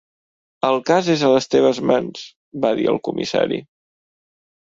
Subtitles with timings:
[0.69, 2.23] "El cas és a les teves mans",
[2.65, 3.61] va dir el comissari.